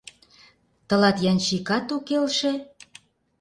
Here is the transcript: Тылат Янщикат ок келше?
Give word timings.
Тылат 0.87 1.17
Янщикат 1.31 1.87
ок 1.95 2.03
келше? 2.07 2.51